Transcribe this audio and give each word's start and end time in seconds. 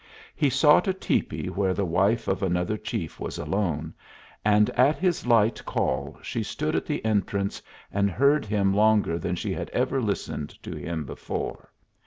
He 0.35 0.49
sought 0.49 0.87
a 0.87 0.95
tepee 0.95 1.47
where 1.49 1.75
the 1.75 1.85
wife 1.85 2.27
of 2.27 2.41
another 2.41 2.75
chief 2.75 3.19
was 3.19 3.37
alone, 3.37 3.93
and 4.43 4.71
at 4.71 4.97
his 4.97 5.27
light 5.27 5.63
call 5.63 6.17
she 6.23 6.41
stood 6.41 6.75
at 6.75 6.87
the 6.87 7.05
entrance 7.05 7.61
and 7.91 8.09
heard 8.09 8.43
him 8.45 8.73
longer 8.73 9.19
than 9.19 9.35
she 9.35 9.53
had 9.53 9.69
ever 9.69 10.01
listened 10.01 10.57
to 10.63 10.75
him 10.75 11.05
before. 11.05 11.69